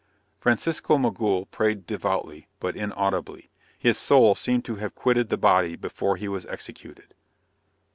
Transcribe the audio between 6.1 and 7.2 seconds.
he was executed.